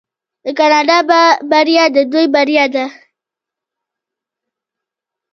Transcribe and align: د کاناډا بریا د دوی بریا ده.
د 0.45 0.45
کاناډا 0.59 0.97
بریا 1.49 1.85
د 1.95 1.97
دوی 2.11 2.25
بریا 2.35 2.65
ده. 2.73 2.85